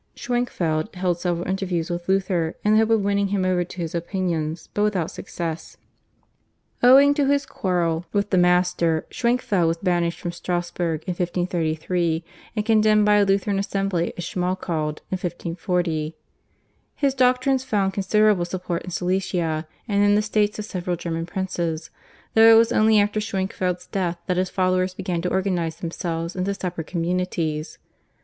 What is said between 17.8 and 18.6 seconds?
considerable